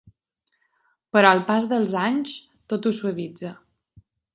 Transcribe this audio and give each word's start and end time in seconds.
Però 1.17 1.35
el 1.37 1.43
pas 1.51 1.69
dels 1.75 1.95
anys 2.07 2.37
tot 2.75 2.89
ho 2.93 2.99
suavitza. 3.03 3.59